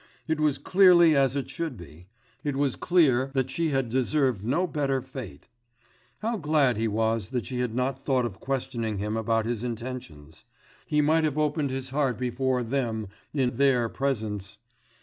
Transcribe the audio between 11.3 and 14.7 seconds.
opened his heart before 'them' in 'their' presence....